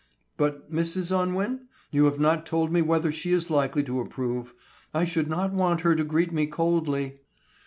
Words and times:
"But 0.35 0.73
Mrs. 0.73 1.15
Unwin? 1.15 1.67
You 1.91 2.05
have 2.05 2.19
not 2.19 2.47
told 2.47 2.73
me 2.73 2.81
whether 2.81 3.11
she 3.11 3.31
is 3.33 3.51
likely 3.51 3.83
to 3.83 3.99
approve. 3.99 4.55
I 4.95 5.03
should 5.03 5.27
not 5.27 5.53
want 5.53 5.81
her 5.81 5.93
to 5.95 6.03
greet 6.03 6.33
me 6.33 6.47
coldly." 6.47 7.19